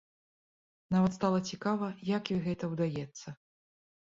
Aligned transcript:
Нават 0.95 1.11
стала 1.17 1.39
цікава, 1.51 1.91
як 2.17 2.23
ёй 2.37 2.41
гэта 2.49 2.73
ўдаецца? 2.73 3.27